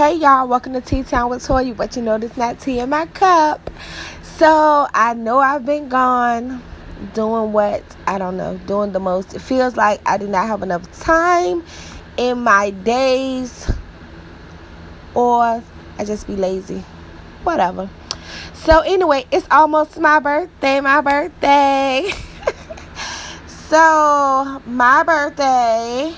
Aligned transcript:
Hey 0.00 0.14
y'all, 0.14 0.48
welcome 0.48 0.72
to 0.72 0.80
Tea 0.80 1.02
Town 1.02 1.28
with 1.28 1.46
Toya, 1.46 1.76
but 1.76 1.94
you 1.94 2.00
know 2.00 2.16
there's 2.16 2.34
not 2.34 2.58
tea 2.58 2.78
in 2.78 2.88
my 2.88 3.04
cup. 3.04 3.70
So 4.22 4.88
I 4.94 5.12
know 5.12 5.40
I've 5.40 5.66
been 5.66 5.90
gone 5.90 6.62
doing 7.12 7.52
what 7.52 7.84
I 8.06 8.16
don't 8.16 8.38
know, 8.38 8.56
doing 8.66 8.92
the 8.92 8.98
most. 8.98 9.34
It 9.34 9.40
feels 9.40 9.76
like 9.76 10.00
I 10.06 10.16
did 10.16 10.30
not 10.30 10.46
have 10.46 10.62
enough 10.62 10.90
time 11.02 11.62
in 12.16 12.38
my 12.38 12.70
days, 12.70 13.70
or 15.12 15.62
I 15.98 16.04
just 16.06 16.26
be 16.26 16.34
lazy. 16.34 16.82
Whatever. 17.44 17.90
So 18.54 18.80
anyway, 18.80 19.26
it's 19.30 19.46
almost 19.50 19.98
my 19.98 20.18
birthday, 20.18 20.80
my 20.80 21.02
birthday. 21.02 22.10
so 23.46 24.62
my 24.64 25.02
birthday 25.02 26.16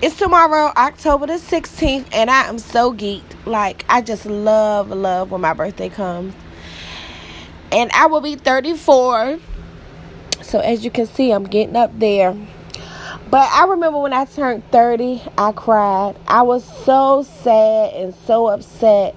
it's 0.00 0.16
tomorrow, 0.16 0.72
October 0.76 1.26
the 1.26 1.34
16th, 1.34 2.06
and 2.12 2.30
I 2.30 2.46
am 2.46 2.58
so 2.58 2.92
geeked. 2.92 3.46
Like, 3.46 3.84
I 3.88 4.00
just 4.00 4.26
love, 4.26 4.90
love 4.90 5.32
when 5.32 5.40
my 5.40 5.54
birthday 5.54 5.88
comes. 5.88 6.34
And 7.72 7.90
I 7.92 8.06
will 8.06 8.20
be 8.20 8.36
34. 8.36 9.38
So, 10.42 10.60
as 10.60 10.84
you 10.84 10.90
can 10.90 11.06
see, 11.06 11.32
I'm 11.32 11.44
getting 11.44 11.74
up 11.74 11.98
there. 11.98 12.36
But 13.28 13.50
I 13.52 13.66
remember 13.66 13.98
when 13.98 14.12
I 14.12 14.24
turned 14.24 14.62
30, 14.70 15.22
I 15.36 15.52
cried. 15.52 16.16
I 16.28 16.42
was 16.42 16.64
so 16.84 17.24
sad 17.42 17.92
and 17.94 18.14
so 18.26 18.46
upset 18.46 19.14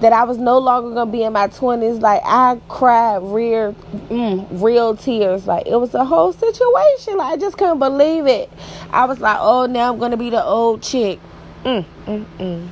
that 0.00 0.12
I 0.12 0.24
was 0.24 0.38
no 0.38 0.58
longer 0.58 0.94
gonna 0.94 1.10
be 1.10 1.22
in 1.22 1.32
my 1.32 1.48
twenties. 1.48 1.98
Like 1.98 2.22
I 2.24 2.60
cried 2.68 3.22
real, 3.22 3.74
mm, 4.08 4.46
real 4.62 4.96
tears. 4.96 5.46
Like 5.46 5.66
it 5.66 5.76
was 5.76 5.94
a 5.94 6.04
whole 6.04 6.32
situation. 6.32 7.16
Like 7.16 7.32
I 7.32 7.36
just 7.36 7.56
couldn't 7.56 7.78
believe 7.78 8.26
it. 8.26 8.50
I 8.90 9.04
was 9.04 9.20
like, 9.20 9.38
oh, 9.40 9.66
now 9.66 9.92
I'm 9.92 9.98
gonna 9.98 10.16
be 10.16 10.30
the 10.30 10.44
old 10.44 10.82
chick. 10.82 11.20
Mm, 11.64 11.84
mm, 12.06 12.24
mm. 12.38 12.68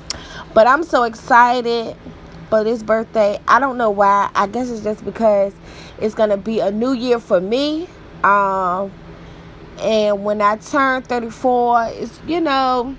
But 0.54 0.66
I'm 0.66 0.82
so 0.82 1.04
excited 1.04 1.96
for 2.50 2.64
this 2.64 2.82
birthday. 2.82 3.38
I 3.48 3.60
don't 3.60 3.78
know 3.78 3.90
why. 3.90 4.30
I 4.34 4.46
guess 4.46 4.68
it's 4.68 4.82
just 4.82 5.04
because 5.04 5.54
it's 6.00 6.14
gonna 6.14 6.36
be 6.36 6.60
a 6.60 6.70
new 6.70 6.92
year 6.92 7.18
for 7.18 7.40
me. 7.40 7.88
Um, 8.24 8.92
and 9.80 10.24
when 10.24 10.40
I 10.42 10.56
turn 10.56 11.02
34, 11.02 11.86
it's 11.92 12.20
you 12.26 12.40
know, 12.40 12.96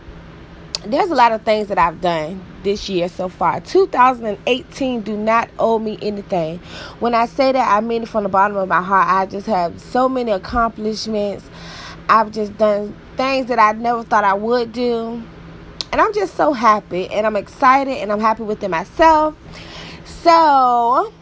there's 0.86 1.10
a 1.10 1.16
lot 1.16 1.32
of 1.32 1.44
things 1.44 1.70
that 1.70 1.78
I've 1.78 2.02
done 2.02 2.44
this 2.64 2.90
year 2.90 3.08
so 3.08 3.30
far. 3.30 3.62
2018 3.62 5.02
do 5.02 5.16
not 5.16 5.50
owe 5.58 5.80
me 5.80 5.98
anything. 6.02 6.60
When 7.00 7.16
I 7.16 7.26
say 7.26 7.52
that, 7.52 7.76
I 7.76 7.80
mean 7.82 8.04
it 8.04 8.10
from 8.10 8.24
the 8.24 8.30
bottom 8.30 8.58
of 8.58 8.68
my 8.68 8.82
heart. 8.82 9.08
I 9.08 9.26
just 9.26 9.48
have 9.48 9.80
so 9.80 10.10
many 10.10 10.32
accomplishments. 10.32 11.50
I've 12.10 12.32
just 12.32 12.58
done 12.58 12.96
things 13.16 13.48
that 13.48 13.60
I 13.60 13.72
never 13.74 14.04
thought 14.04 14.24
I 14.24 14.34
would 14.34 14.74
do. 14.74 15.24
And 15.92 16.02
I'm 16.02 16.14
just 16.14 16.36
so 16.36 16.54
happy 16.54 17.08
and 17.10 17.26
I'm 17.26 17.36
excited 17.36 17.98
and 17.98 18.12
I'm 18.12 18.20
happy 18.20 18.44
within 18.44 18.72
myself. 18.72 19.36
So, 20.06 21.14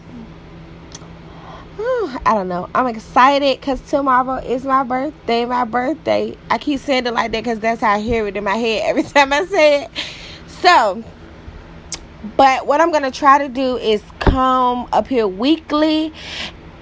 I 1.79 2.33
don't 2.33 2.49
know. 2.49 2.69
I'm 2.75 2.87
excited 2.87 3.59
because 3.59 3.79
tomorrow 3.81 4.35
is 4.35 4.65
my 4.65 4.83
birthday. 4.83 5.45
My 5.45 5.63
birthday. 5.63 6.35
I 6.49 6.57
keep 6.57 6.79
saying 6.81 7.07
it 7.07 7.13
like 7.13 7.31
that 7.31 7.43
because 7.43 7.59
that's 7.59 7.81
how 7.81 7.93
I 7.93 7.99
hear 7.99 8.27
it 8.27 8.35
in 8.35 8.43
my 8.43 8.55
head 8.55 8.83
every 8.85 9.03
time 9.11 9.31
I 9.31 9.45
say 9.45 9.83
it. 9.83 9.91
So, 10.47 11.03
but 12.35 12.67
what 12.67 12.81
I'm 12.81 12.91
going 12.91 13.03
to 13.03 13.11
try 13.11 13.37
to 13.37 13.47
do 13.47 13.77
is 13.77 14.03
come 14.19 14.87
up 14.91 15.07
here 15.07 15.27
weekly, 15.27 16.13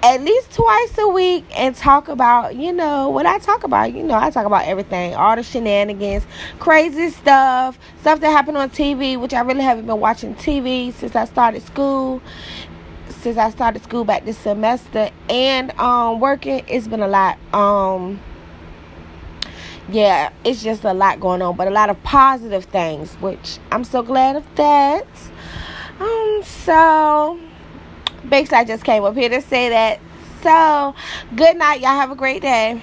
at 0.02 0.22
least 0.22 0.52
twice 0.54 0.98
a 0.98 1.08
week, 1.08 1.44
and 1.56 1.74
talk 1.76 2.08
about, 2.08 2.56
you 2.56 2.72
know, 2.72 3.10
what 3.10 3.26
I 3.26 3.38
talk 3.38 3.62
about. 3.62 3.94
You 3.94 4.02
know, 4.02 4.14
I 4.14 4.30
talk 4.30 4.44
about 4.44 4.66
everything, 4.66 5.14
all 5.14 5.36
the 5.36 5.44
shenanigans, 5.44 6.26
crazy 6.58 7.10
stuff, 7.10 7.78
stuff 8.00 8.18
that 8.20 8.30
happened 8.30 8.56
on 8.56 8.70
TV, 8.70 9.18
which 9.18 9.34
I 9.34 9.40
really 9.42 9.62
haven't 9.62 9.86
been 9.86 10.00
watching 10.00 10.34
TV 10.34 10.92
since 10.92 11.14
I 11.14 11.26
started 11.26 11.62
school. 11.62 12.20
Since 13.20 13.36
I 13.36 13.50
started 13.50 13.82
school 13.82 14.04
back 14.04 14.24
this 14.24 14.38
semester 14.38 15.10
and 15.28 15.78
um 15.78 16.20
working, 16.20 16.64
it's 16.66 16.88
been 16.88 17.02
a 17.02 17.08
lot. 17.08 17.38
Um 17.54 18.20
yeah, 19.92 20.30
it's 20.44 20.62
just 20.62 20.84
a 20.84 20.94
lot 20.94 21.20
going 21.20 21.42
on, 21.42 21.56
but 21.56 21.66
a 21.66 21.70
lot 21.70 21.90
of 21.90 22.02
positive 22.02 22.64
things, 22.64 23.14
which 23.16 23.58
I'm 23.70 23.84
so 23.84 24.02
glad 24.02 24.36
of 24.36 24.54
that. 24.56 25.06
Um, 25.98 26.40
so 26.44 27.40
basically, 28.28 28.58
I 28.58 28.64
just 28.64 28.84
came 28.84 29.04
up 29.04 29.16
here 29.16 29.28
to 29.28 29.42
say 29.42 29.68
that. 29.70 30.00
So, 30.42 30.94
good 31.36 31.56
night, 31.56 31.80
y'all. 31.80 31.90
Have 31.90 32.10
a 32.10 32.14
great 32.14 32.40
day. 32.40 32.80